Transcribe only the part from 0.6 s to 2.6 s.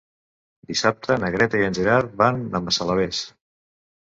Dissabte na Greta i en Gerard van